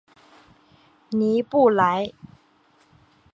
[1.11, 2.11] 尼布莱。